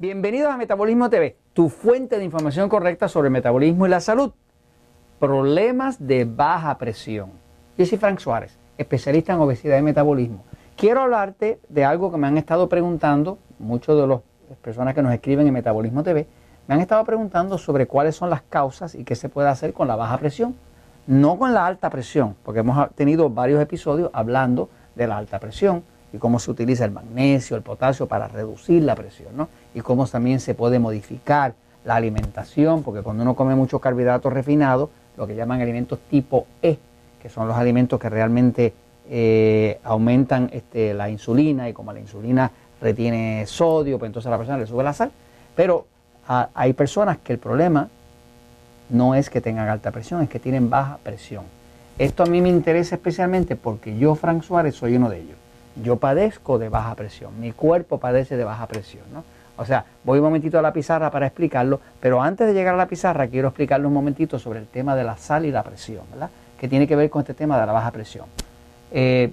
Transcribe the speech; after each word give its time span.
Bienvenidos 0.00 0.54
a 0.54 0.56
Metabolismo 0.56 1.10
TV, 1.10 1.36
tu 1.54 1.68
fuente 1.68 2.18
de 2.18 2.24
información 2.24 2.68
correcta 2.68 3.08
sobre 3.08 3.26
el 3.26 3.32
metabolismo 3.32 3.84
y 3.84 3.88
la 3.88 3.98
salud. 3.98 4.30
Problemas 5.18 6.06
de 6.06 6.24
baja 6.24 6.78
presión. 6.78 7.32
Yo 7.76 7.84
soy 7.84 7.98
Frank 7.98 8.20
Suárez, 8.20 8.56
especialista 8.76 9.32
en 9.32 9.40
obesidad 9.40 9.76
y 9.76 9.82
metabolismo. 9.82 10.44
Quiero 10.76 11.00
hablarte 11.00 11.58
de 11.68 11.84
algo 11.84 12.12
que 12.12 12.16
me 12.16 12.28
han 12.28 12.38
estado 12.38 12.68
preguntando, 12.68 13.38
muchos 13.58 14.00
de 14.00 14.06
las 14.06 14.20
personas 14.62 14.94
que 14.94 15.02
nos 15.02 15.12
escriben 15.12 15.48
en 15.48 15.52
Metabolismo 15.52 16.04
TV, 16.04 16.28
me 16.68 16.76
han 16.76 16.80
estado 16.80 17.02
preguntando 17.02 17.58
sobre 17.58 17.86
cuáles 17.86 18.14
son 18.14 18.30
las 18.30 18.42
causas 18.42 18.94
y 18.94 19.02
qué 19.02 19.16
se 19.16 19.28
puede 19.28 19.48
hacer 19.48 19.72
con 19.72 19.88
la 19.88 19.96
baja 19.96 20.16
presión. 20.18 20.54
No 21.08 21.36
con 21.40 21.54
la 21.54 21.66
alta 21.66 21.90
presión, 21.90 22.36
porque 22.44 22.60
hemos 22.60 22.88
tenido 22.94 23.30
varios 23.30 23.60
episodios 23.60 24.10
hablando 24.12 24.68
de 24.94 25.08
la 25.08 25.16
alta 25.16 25.40
presión 25.40 25.82
y 26.12 26.18
cómo 26.18 26.38
se 26.38 26.50
utiliza 26.50 26.84
el 26.84 26.90
magnesio, 26.90 27.56
el 27.56 27.62
potasio 27.62 28.06
para 28.06 28.28
reducir 28.28 28.82
la 28.82 28.94
presión, 28.94 29.36
¿no? 29.36 29.48
Y 29.78 29.80
cómo 29.80 30.08
también 30.08 30.40
se 30.40 30.56
puede 30.56 30.80
modificar 30.80 31.54
la 31.84 31.94
alimentación, 31.94 32.82
porque 32.82 33.00
cuando 33.00 33.22
uno 33.22 33.36
come 33.36 33.54
muchos 33.54 33.80
carbohidratos 33.80 34.32
refinados, 34.32 34.90
lo 35.16 35.24
que 35.24 35.36
llaman 35.36 35.60
alimentos 35.60 36.00
tipo 36.10 36.48
E, 36.60 36.78
que 37.22 37.28
son 37.28 37.46
los 37.46 37.56
alimentos 37.56 38.00
que 38.00 38.08
realmente 38.08 38.74
eh, 39.08 39.78
aumentan 39.84 40.50
este, 40.52 40.94
la 40.94 41.08
insulina 41.08 41.68
y 41.68 41.72
como 41.72 41.92
la 41.92 42.00
insulina 42.00 42.50
retiene 42.80 43.44
sodio, 43.46 44.00
pues 44.00 44.08
entonces 44.08 44.26
a 44.26 44.30
la 44.30 44.38
persona 44.38 44.58
le 44.58 44.66
sube 44.66 44.82
la 44.82 44.92
sal. 44.92 45.12
Pero 45.54 45.86
hay 46.26 46.72
personas 46.72 47.18
que 47.18 47.34
el 47.34 47.38
problema 47.38 47.88
no 48.90 49.14
es 49.14 49.30
que 49.30 49.40
tengan 49.40 49.68
alta 49.68 49.92
presión, 49.92 50.22
es 50.22 50.28
que 50.28 50.40
tienen 50.40 50.68
baja 50.68 50.98
presión. 51.04 51.44
Esto 51.98 52.24
a 52.24 52.26
mí 52.26 52.40
me 52.40 52.48
interesa 52.48 52.96
especialmente 52.96 53.54
porque 53.54 53.96
yo, 53.96 54.16
Frank 54.16 54.42
Suárez, 54.42 54.74
soy 54.74 54.96
uno 54.96 55.08
de 55.08 55.20
ellos 55.20 55.36
yo 55.82 55.96
padezco 55.96 56.58
de 56.58 56.68
baja 56.68 56.94
presión, 56.94 57.38
mi 57.40 57.52
cuerpo 57.52 57.98
padece 57.98 58.36
de 58.36 58.44
baja 58.44 58.66
presión, 58.66 59.04
¿no? 59.12 59.24
O 59.58 59.64
sea, 59.64 59.84
voy 60.04 60.20
un 60.20 60.24
momentito 60.24 60.58
a 60.58 60.62
la 60.62 60.72
pizarra 60.72 61.10
para 61.10 61.26
explicarlo, 61.26 61.80
pero 62.00 62.22
antes 62.22 62.46
de 62.46 62.54
llegar 62.54 62.74
a 62.74 62.76
la 62.76 62.86
pizarra 62.86 63.26
quiero 63.26 63.48
explicarle 63.48 63.88
un 63.88 63.92
momentito 63.92 64.38
sobre 64.38 64.60
el 64.60 64.66
tema 64.66 64.94
de 64.94 65.02
la 65.02 65.16
sal 65.16 65.44
y 65.44 65.50
la 65.50 65.64
presión, 65.64 66.04
¿verdad? 66.12 66.30
Que 66.58 66.68
tiene 66.68 66.86
que 66.86 66.94
ver 66.94 67.10
con 67.10 67.22
este 67.22 67.34
tema 67.34 67.60
de 67.60 67.66
la 67.66 67.72
baja 67.72 67.90
presión. 67.90 68.26
Eh, 68.92 69.32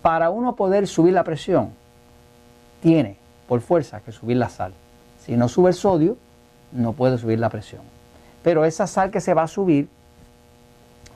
para 0.00 0.30
uno 0.30 0.56
poder 0.56 0.86
subir 0.86 1.12
la 1.12 1.22
presión, 1.22 1.70
tiene 2.80 3.18
por 3.46 3.60
fuerza 3.60 4.00
que 4.00 4.10
subir 4.10 4.38
la 4.38 4.48
sal. 4.48 4.72
Si 5.24 5.36
no 5.36 5.48
sube 5.48 5.68
el 5.68 5.74
sodio, 5.74 6.16
no 6.72 6.94
puede 6.94 7.18
subir 7.18 7.38
la 7.38 7.50
presión. 7.50 7.82
Pero 8.42 8.64
esa 8.64 8.86
sal 8.86 9.10
que 9.10 9.20
se 9.20 9.34
va 9.34 9.42
a 9.42 9.48
subir 9.48 9.88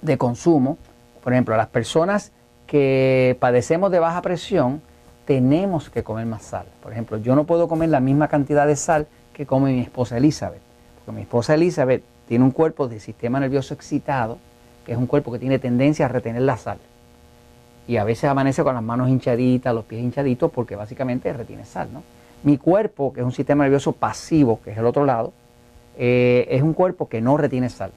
de 0.02 0.18
consumo, 0.18 0.76
por 1.24 1.32
ejemplo, 1.32 1.56
las 1.56 1.68
personas 1.68 2.32
que 2.66 3.36
padecemos 3.40 3.90
de 3.90 3.98
baja 3.98 4.20
presión, 4.20 4.82
tenemos 5.24 5.90
que 5.90 6.02
comer 6.02 6.26
más 6.26 6.42
sal. 6.42 6.66
Por 6.82 6.92
ejemplo, 6.92 7.18
yo 7.18 7.34
no 7.34 7.44
puedo 7.44 7.68
comer 7.68 7.88
la 7.88 8.00
misma 8.00 8.28
cantidad 8.28 8.66
de 8.66 8.76
sal 8.76 9.06
que 9.32 9.46
come 9.46 9.72
mi 9.72 9.80
esposa 9.80 10.16
Elizabeth, 10.16 10.60
porque 10.96 11.16
mi 11.16 11.22
esposa 11.22 11.54
Elizabeth 11.54 12.02
tiene 12.28 12.44
un 12.44 12.50
cuerpo 12.50 12.88
de 12.88 13.00
sistema 13.00 13.40
nervioso 13.40 13.74
excitado, 13.74 14.38
que 14.84 14.92
es 14.92 14.98
un 14.98 15.06
cuerpo 15.06 15.32
que 15.32 15.38
tiene 15.38 15.58
tendencia 15.58 16.06
a 16.06 16.08
retener 16.08 16.42
la 16.42 16.56
sal. 16.56 16.78
Y 17.86 17.96
a 17.96 18.04
veces 18.04 18.24
amanece 18.24 18.62
con 18.62 18.74
las 18.74 18.82
manos 18.82 19.08
hinchaditas, 19.08 19.74
los 19.74 19.84
pies 19.84 20.02
hinchaditos, 20.02 20.50
porque 20.50 20.76
básicamente 20.76 21.32
retiene 21.32 21.64
sal. 21.64 21.88
¿no? 21.92 22.02
Mi 22.42 22.58
cuerpo, 22.58 23.12
que 23.12 23.20
es 23.20 23.26
un 23.26 23.32
sistema 23.32 23.64
nervioso 23.64 23.92
pasivo, 23.92 24.60
que 24.62 24.70
es 24.70 24.78
el 24.78 24.86
otro 24.86 25.04
lado, 25.04 25.32
eh, 25.98 26.46
es 26.50 26.62
un 26.62 26.74
cuerpo 26.74 27.08
que 27.08 27.20
no 27.20 27.36
retiene 27.36 27.68
sal. 27.68 27.92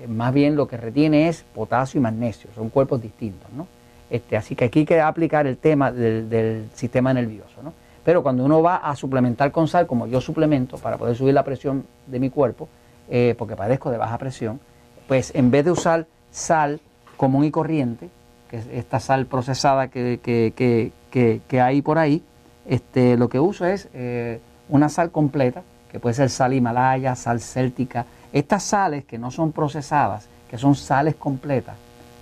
Eh, 0.00 0.06
más 0.06 0.34
bien 0.34 0.56
lo 0.56 0.66
que 0.66 0.76
retiene 0.76 1.28
es 1.28 1.44
potasio 1.54 1.98
y 1.98 2.02
magnesio, 2.02 2.50
son 2.54 2.68
cuerpos 2.68 3.00
distintos. 3.00 3.50
¿no? 3.52 3.66
Este, 4.12 4.36
así 4.36 4.54
que 4.54 4.66
aquí 4.66 4.80
hay 4.80 4.84
que 4.84 5.00
aplicar 5.00 5.46
el 5.46 5.56
tema 5.56 5.90
del, 5.90 6.68
sistema 6.74 7.14
nervioso. 7.14 7.62
¿no? 7.62 7.72
Pero 8.04 8.22
cuando 8.22 8.44
uno 8.44 8.60
va 8.60 8.76
a 8.76 8.94
suplementar 8.94 9.50
con 9.50 9.68
sal, 9.68 9.86
como 9.86 10.06
yo 10.06 10.20
suplemento 10.20 10.76
para 10.76 10.98
poder 10.98 11.16
subir 11.16 11.32
la 11.32 11.42
presión 11.42 11.86
de 12.06 12.20
mi 12.20 12.28
cuerpo, 12.28 12.68
eh, 13.08 13.34
porque 13.38 13.56
padezco 13.56 13.90
de 13.90 13.96
baja 13.96 14.18
presión, 14.18 14.60
pues 15.08 15.34
en 15.34 15.50
vez 15.50 15.64
de 15.64 15.70
usar 15.70 16.06
sal 16.30 16.78
común 17.16 17.46
y 17.46 17.50
corriente, 17.50 18.10
que 18.50 18.58
es 18.58 18.66
esta 18.66 19.00
sal 19.00 19.24
procesada 19.24 19.88
que, 19.88 20.20
que, 20.22 21.60
hay 21.62 21.80
por 21.80 21.98
ahí, 21.98 22.22
este, 22.66 23.16
lo 23.16 23.30
que 23.30 23.40
uso 23.40 23.64
es 23.64 23.88
eh, 23.94 24.40
una 24.68 24.90
sal 24.90 25.10
completa, 25.10 25.62
que 25.90 26.00
puede 26.00 26.14
ser 26.14 26.28
sal 26.28 26.52
himalaya, 26.52 27.14
sal 27.16 27.40
céltica. 27.40 28.04
Estas 28.30 28.62
sales 28.62 29.06
que 29.06 29.16
no 29.16 29.30
son 29.30 29.52
procesadas, 29.52 30.28
que 30.50 30.58
son 30.58 30.74
sales 30.74 31.14
completas, 31.14 31.76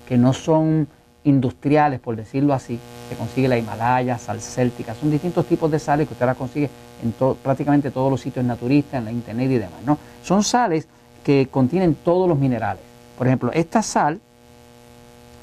que 0.06 0.16
no 0.16 0.32
son 0.32 0.86
industriales, 1.24 2.00
por 2.00 2.16
decirlo 2.16 2.54
así, 2.54 2.78
se 3.08 3.16
consigue 3.16 3.48
la 3.48 3.58
Himalaya, 3.58 4.18
sal 4.18 4.40
céltica, 4.40 4.94
son 4.94 5.10
distintos 5.10 5.46
tipos 5.46 5.70
de 5.70 5.78
sales 5.78 6.06
que 6.06 6.14
usted 6.14 6.26
las 6.26 6.36
consigue 6.36 6.70
en 7.02 7.14
prácticamente 7.42 7.90
todos 7.90 8.10
los 8.10 8.20
sitios 8.20 8.44
naturistas, 8.44 8.98
en 8.98 9.04
la 9.04 9.12
internet 9.12 9.50
y 9.50 9.58
demás. 9.58 9.80
¿no? 9.84 9.98
Son 10.22 10.42
sales 10.42 10.86
que 11.24 11.48
contienen 11.50 11.94
todos 11.94 12.28
los 12.28 12.38
minerales. 12.38 12.82
Por 13.18 13.26
ejemplo, 13.26 13.50
esta 13.52 13.82
sal 13.82 14.20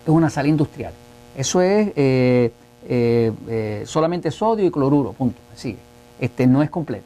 es 0.04 0.10
una 0.10 0.30
sal 0.30 0.48
industrial. 0.48 0.94
Eso 1.36 1.62
es 1.62 1.90
eh, 1.96 2.52
eh, 2.90 3.32
eh, 3.48 3.84
solamente 3.86 4.32
sodio 4.32 4.66
y 4.66 4.72
cloruro, 4.72 5.14
punto. 5.14 5.40
Sigue. 5.56 5.78
Este 6.20 6.48
no 6.48 6.64
es 6.64 6.70
completo. 6.70 7.06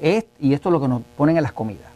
Es, 0.00 0.24
y 0.40 0.52
esto 0.52 0.68
es 0.68 0.72
lo 0.72 0.80
que 0.80 0.88
nos 0.88 1.02
ponen 1.16 1.36
en 1.36 1.42
las 1.42 1.52
comidas. 1.52 1.86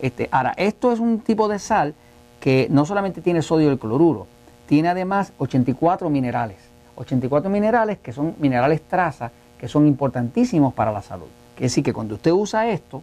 Este, 0.00 0.28
ahora, 0.32 0.54
esto 0.56 0.92
es 0.92 1.00
un 1.00 1.20
tipo 1.20 1.48
de 1.48 1.58
sal 1.58 1.94
que 2.40 2.68
no 2.70 2.84
solamente 2.86 3.20
tiene 3.20 3.42
sodio 3.42 3.72
y 3.72 3.78
cloruro, 3.78 4.26
tiene 4.68 4.88
además 4.88 5.32
84 5.38 6.10
minerales. 6.10 6.58
84 6.96 7.48
minerales 7.50 7.98
que 7.98 8.12
son 8.12 8.34
minerales 8.38 8.82
traza, 8.82 9.30
que 9.58 9.66
son 9.66 9.86
importantísimos 9.86 10.74
para 10.74 10.92
la 10.92 11.00
salud. 11.00 11.26
Quiere 11.54 11.66
decir 11.68 11.82
que 11.82 11.94
cuando 11.94 12.16
usted 12.16 12.32
usa 12.32 12.68
esto, 12.68 13.02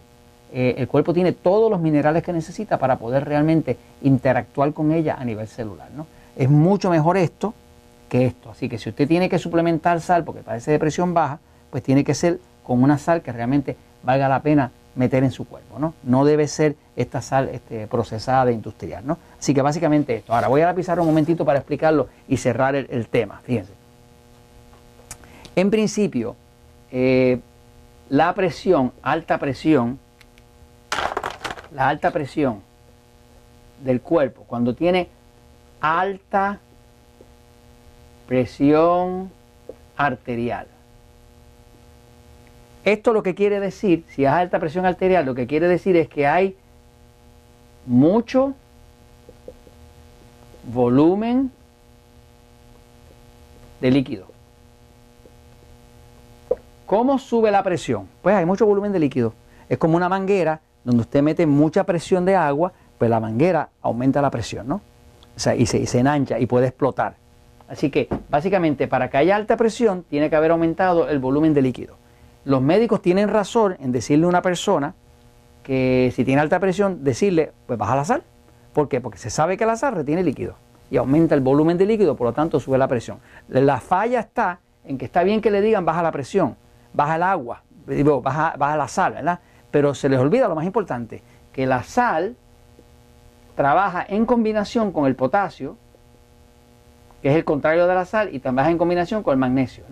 eh, 0.52 0.76
el 0.78 0.86
cuerpo 0.86 1.12
tiene 1.12 1.32
todos 1.32 1.68
los 1.68 1.80
minerales 1.80 2.22
que 2.22 2.32
necesita 2.32 2.78
para 2.78 2.98
poder 2.98 3.24
realmente 3.24 3.76
interactuar 4.02 4.72
con 4.72 4.92
ella 4.92 5.16
a 5.18 5.24
nivel 5.24 5.48
celular. 5.48 5.88
¿no? 5.94 6.06
Es 6.36 6.48
mucho 6.48 6.88
mejor 6.88 7.16
esto 7.16 7.52
que 8.08 8.26
esto. 8.26 8.52
Así 8.52 8.68
que 8.68 8.78
si 8.78 8.90
usted 8.90 9.08
tiene 9.08 9.28
que 9.28 9.40
suplementar 9.40 10.00
sal 10.00 10.22
porque 10.22 10.42
padece 10.42 10.70
de 10.70 10.78
presión 10.78 11.14
baja, 11.14 11.40
pues 11.70 11.82
tiene 11.82 12.04
que 12.04 12.14
ser 12.14 12.38
con 12.62 12.80
una 12.80 12.96
sal 12.96 13.22
que 13.22 13.32
realmente 13.32 13.76
valga 14.04 14.28
la 14.28 14.40
pena 14.40 14.70
meter 14.96 15.22
en 15.22 15.30
su 15.30 15.46
cuerpo, 15.46 15.78
¿no? 15.78 15.94
No 16.02 16.24
debe 16.24 16.48
ser 16.48 16.74
esta 16.96 17.22
sal 17.22 17.50
este, 17.50 17.86
procesada 17.86 18.50
industrial, 18.50 19.06
¿no? 19.06 19.18
Así 19.38 19.54
que 19.54 19.62
básicamente 19.62 20.16
esto. 20.16 20.34
Ahora 20.34 20.48
voy 20.48 20.62
a 20.62 20.72
la 20.72 21.00
un 21.00 21.06
momentito 21.06 21.44
para 21.44 21.58
explicarlo 21.58 22.08
y 22.26 22.38
cerrar 22.38 22.74
el, 22.74 23.08
tema, 23.08 23.40
fíjense. 23.44 23.72
En 25.54 25.70
principio, 25.70 26.34
eh, 26.90 27.38
la 28.08 28.34
presión, 28.34 28.92
alta 29.02 29.38
presión, 29.38 29.98
la 31.72 31.88
alta 31.88 32.10
presión 32.10 32.62
del 33.84 34.00
cuerpo, 34.00 34.44
cuando 34.46 34.74
tiene 34.74 35.08
alta 35.80 36.58
presión 38.26 39.30
arterial, 39.96 40.66
esto 42.86 43.12
lo 43.12 43.24
que 43.24 43.34
quiere 43.34 43.58
decir, 43.58 44.04
si 44.10 44.24
es 44.24 44.30
alta 44.30 44.60
presión 44.60 44.86
arterial, 44.86 45.26
lo 45.26 45.34
que 45.34 45.48
quiere 45.48 45.66
decir 45.66 45.96
es 45.96 46.08
que 46.08 46.24
hay 46.24 46.56
mucho 47.84 48.54
volumen 50.72 51.50
de 53.80 53.90
líquido. 53.90 54.26
¿Cómo 56.86 57.18
sube 57.18 57.50
la 57.50 57.64
presión? 57.64 58.06
Pues 58.22 58.36
hay 58.36 58.46
mucho 58.46 58.64
volumen 58.66 58.92
de 58.92 59.00
líquido. 59.00 59.34
Es 59.68 59.78
como 59.78 59.96
una 59.96 60.08
manguera 60.08 60.60
donde 60.84 61.00
usted 61.00 61.22
mete 61.22 61.44
mucha 61.44 61.82
presión 61.82 62.24
de 62.24 62.36
agua, 62.36 62.72
pues 62.98 63.10
la 63.10 63.18
manguera 63.18 63.68
aumenta 63.82 64.22
la 64.22 64.30
presión, 64.30 64.68
¿no? 64.68 64.76
O 65.36 65.40
sea, 65.40 65.56
y 65.56 65.66
se, 65.66 65.78
y 65.78 65.98
enancha 65.98 66.38
y 66.38 66.46
puede 66.46 66.68
explotar. 66.68 67.16
Así 67.68 67.90
que 67.90 68.08
básicamente 68.30 68.86
para 68.86 69.10
que 69.10 69.16
haya 69.16 69.34
alta 69.34 69.56
presión 69.56 70.04
tiene 70.04 70.30
que 70.30 70.36
haber 70.36 70.52
aumentado 70.52 71.08
el 71.08 71.18
volumen 71.18 71.52
de 71.52 71.62
líquido 71.62 72.05
los 72.46 72.62
médicos 72.62 73.02
tienen 73.02 73.28
razón 73.28 73.76
en 73.80 73.90
decirle 73.90 74.24
a 74.24 74.28
una 74.28 74.40
persona 74.40 74.94
que 75.64 76.12
si 76.14 76.24
tiene 76.24 76.40
alta 76.40 76.60
presión, 76.60 77.02
decirle, 77.02 77.52
pues 77.66 77.76
baja 77.76 77.96
la 77.96 78.04
sal. 78.04 78.22
¿Por 78.72 78.88
qué? 78.88 79.00
Porque 79.00 79.18
se 79.18 79.30
sabe 79.30 79.56
que 79.56 79.66
la 79.66 79.74
sal 79.74 79.96
retiene 79.96 80.22
líquido 80.22 80.54
y 80.88 80.96
aumenta 80.96 81.34
el 81.34 81.40
volumen 81.40 81.76
de 81.76 81.86
líquido, 81.86 82.14
por 82.14 82.28
lo 82.28 82.32
tanto 82.32 82.60
sube 82.60 82.78
la 82.78 82.86
presión. 82.86 83.18
La 83.48 83.80
falla 83.80 84.20
está 84.20 84.60
en 84.84 84.96
que 84.96 85.06
está 85.06 85.24
bien 85.24 85.40
que 85.40 85.50
le 85.50 85.60
digan 85.60 85.84
baja 85.84 86.04
la 86.04 86.12
presión, 86.12 86.56
baja 86.92 87.16
el 87.16 87.24
agua, 87.24 87.64
baja, 88.22 88.54
baja 88.56 88.76
la 88.76 88.86
sal, 88.86 89.14
¿verdad? 89.14 89.40
Pero 89.72 89.92
se 89.92 90.08
les 90.08 90.20
olvida 90.20 90.46
lo 90.46 90.54
más 90.54 90.66
importante, 90.66 91.24
que 91.52 91.66
la 91.66 91.82
sal 91.82 92.36
trabaja 93.56 94.06
en 94.08 94.24
combinación 94.24 94.92
con 94.92 95.06
el 95.06 95.16
potasio, 95.16 95.76
que 97.22 97.30
es 97.30 97.34
el 97.34 97.44
contrario 97.44 97.88
de 97.88 97.94
la 97.96 98.04
sal, 98.04 98.32
y 98.32 98.38
trabaja 98.38 98.70
en 98.70 98.78
combinación 98.78 99.24
con 99.24 99.32
el 99.32 99.38
magnesio. 99.38 99.82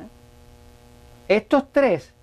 Estos 1.26 1.64
tres 1.72 2.14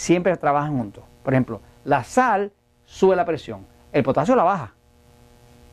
siempre 0.00 0.34
trabajan 0.38 0.78
juntos. 0.78 1.04
Por 1.22 1.34
ejemplo, 1.34 1.60
la 1.84 2.04
sal 2.04 2.52
sube 2.86 3.14
la 3.14 3.26
presión, 3.26 3.66
el 3.92 4.02
potasio 4.02 4.34
la 4.34 4.44
baja. 4.44 4.72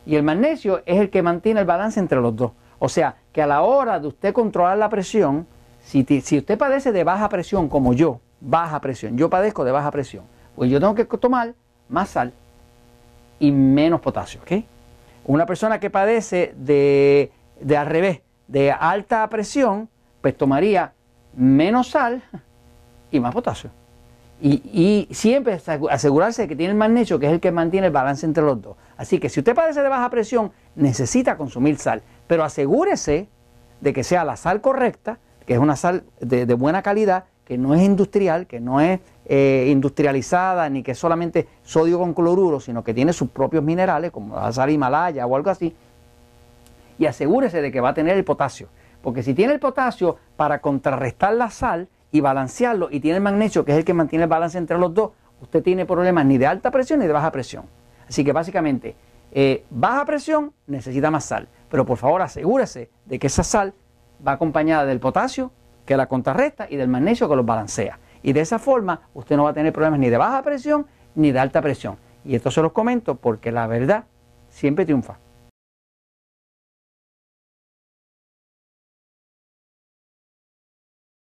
Y 0.04 0.16
el 0.16 0.22
magnesio 0.22 0.82
es 0.84 1.00
el 1.00 1.08
que 1.10 1.22
mantiene 1.22 1.60
el 1.60 1.66
balance 1.66 1.98
entre 1.98 2.20
los 2.20 2.36
dos. 2.36 2.52
O 2.78 2.88
sea, 2.88 3.16
que 3.32 3.40
a 3.42 3.46
la 3.46 3.62
hora 3.62 3.98
de 3.98 4.06
usted 4.06 4.34
controlar 4.34 4.76
la 4.76 4.90
presión, 4.90 5.46
si, 5.80 6.02
usted 6.02 6.58
padece 6.58 6.92
de 6.92 7.04
baja 7.04 7.28
presión 7.30 7.68
como 7.68 7.94
yo, 7.94 8.20
baja 8.40 8.80
presión, 8.80 9.16
yo 9.16 9.30
padezco 9.30 9.64
de 9.64 9.72
baja 9.72 9.90
presión, 9.90 10.24
Pues 10.54 10.70
yo 10.70 10.78
tengo 10.78 10.94
que 10.94 11.04
tomar 11.04 11.54
más 11.88 12.10
sal 12.10 12.32
y 13.38 13.50
menos 13.50 14.00
potasio. 14.00 14.42
Una 15.24 15.46
persona 15.46 15.80
que 15.80 15.88
padece 15.88 16.54
de, 16.56 17.32
de 17.60 17.76
al 17.76 17.86
revés, 17.86 18.20
de 18.46 18.72
alta 18.72 19.26
presión, 19.28 19.88
pues 20.20 20.36
tomaría 20.36 20.92
menos 21.34 21.88
sal 21.88 22.22
y 23.10 23.20
más 23.20 23.32
potasio. 23.32 23.70
Y, 24.40 25.08
siempre 25.10 25.60
asegurarse 25.90 26.42
de 26.42 26.48
que 26.48 26.54
tiene 26.54 26.72
el 26.72 26.78
magnesio, 26.78 27.18
que 27.18 27.26
es 27.26 27.32
el 27.32 27.40
que 27.40 27.50
mantiene 27.50 27.88
el 27.88 27.92
balance 27.92 28.24
entre 28.24 28.44
los 28.44 28.60
dos. 28.62 28.76
Así 28.96 29.18
que 29.18 29.28
si 29.28 29.40
usted 29.40 29.54
padece 29.54 29.82
de 29.82 29.88
baja 29.88 30.08
presión, 30.10 30.52
necesita 30.76 31.36
consumir 31.36 31.78
sal, 31.78 32.02
pero 32.28 32.44
asegúrese 32.44 33.28
de 33.80 33.92
que 33.92 34.04
sea 34.04 34.24
la 34.24 34.36
sal 34.36 34.60
correcta, 34.60 35.18
que 35.44 35.54
es 35.54 35.58
una 35.58 35.74
sal 35.74 36.04
de, 36.20 36.44
buena 36.54 36.82
calidad, 36.82 37.24
que 37.44 37.58
no 37.58 37.74
es 37.74 37.82
industrial, 37.82 38.46
que 38.46 38.60
no 38.60 38.80
es 38.80 39.00
eh, 39.24 39.68
industrializada, 39.70 40.68
ni 40.68 40.82
que 40.82 40.92
es 40.92 40.98
solamente 40.98 41.48
sodio 41.64 41.98
con 41.98 42.14
cloruro, 42.14 42.60
sino 42.60 42.84
que 42.84 42.94
tiene 42.94 43.12
sus 43.12 43.30
propios 43.30 43.64
minerales, 43.64 44.12
como 44.12 44.36
la 44.36 44.52
sal 44.52 44.70
Himalaya 44.70 45.26
o 45.26 45.34
algo 45.34 45.50
así. 45.50 45.74
Y 46.98 47.06
asegúrese 47.06 47.60
de 47.60 47.72
que 47.72 47.80
va 47.80 47.90
a 47.90 47.94
tener 47.94 48.16
el 48.16 48.24
potasio. 48.24 48.68
Porque 49.02 49.22
si 49.22 49.34
tiene 49.34 49.54
el 49.54 49.60
potasio, 49.60 50.16
para 50.36 50.60
contrarrestar 50.60 51.32
la 51.32 51.50
sal, 51.50 51.88
y 52.10 52.20
balancearlo 52.20 52.88
y 52.90 53.00
tiene 53.00 53.16
el 53.16 53.22
magnesio, 53.22 53.64
que 53.64 53.72
es 53.72 53.78
el 53.78 53.84
que 53.84 53.94
mantiene 53.94 54.24
el 54.24 54.30
balance 54.30 54.58
entre 54.58 54.78
los 54.78 54.92
dos, 54.94 55.10
usted 55.40 55.62
tiene 55.62 55.86
problemas 55.86 56.24
ni 56.26 56.38
de 56.38 56.46
alta 56.46 56.70
presión 56.70 57.00
ni 57.00 57.06
de 57.06 57.12
baja 57.12 57.30
presión. 57.30 57.64
Así 58.08 58.24
que 58.24 58.32
básicamente, 58.32 58.96
eh, 59.32 59.64
baja 59.70 60.04
presión 60.04 60.52
necesita 60.66 61.10
más 61.10 61.24
sal, 61.24 61.48
pero 61.70 61.84
por 61.84 61.98
favor 61.98 62.22
asegúrese 62.22 62.90
de 63.04 63.18
que 63.18 63.26
esa 63.26 63.44
sal 63.44 63.74
va 64.26 64.32
acompañada 64.32 64.86
del 64.86 65.00
potasio, 65.00 65.52
que 65.84 65.96
la 65.96 66.06
contrarresta, 66.06 66.66
y 66.68 66.76
del 66.76 66.88
magnesio, 66.88 67.28
que 67.28 67.36
los 67.36 67.46
balancea. 67.46 67.98
Y 68.22 68.32
de 68.32 68.40
esa 68.40 68.58
forma 68.58 69.02
usted 69.14 69.36
no 69.36 69.44
va 69.44 69.50
a 69.50 69.54
tener 69.54 69.72
problemas 69.72 70.00
ni 70.00 70.10
de 70.10 70.16
baja 70.16 70.42
presión 70.42 70.86
ni 71.14 71.32
de 71.32 71.38
alta 71.38 71.62
presión. 71.62 71.96
Y 72.24 72.34
esto 72.34 72.50
se 72.50 72.62
los 72.62 72.72
comento 72.72 73.14
porque 73.14 73.52
la 73.52 73.66
verdad 73.66 74.04
siempre 74.48 74.84
triunfa. 74.84 75.18